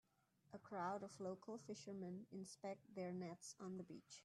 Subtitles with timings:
[0.51, 4.17] A crowd of local fishermen inspect their nets on the beach